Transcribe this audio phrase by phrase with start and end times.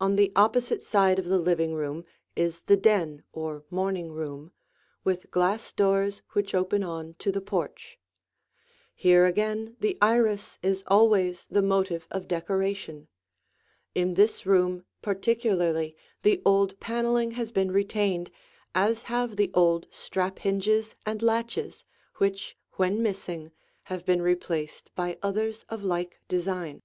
[0.00, 4.50] On the opposite side of the living room is the den or morning room,
[5.04, 7.96] with glass doors which open on to the porch.
[8.92, 13.06] Here again the iris is always the motive of decoration.
[13.94, 15.94] In this room particularly
[16.24, 18.32] the old paneling has been retained,
[18.74, 21.84] as have the old strap hinges and latches,
[22.16, 23.52] which, when missing,
[23.84, 26.82] have been replaced by others of like design.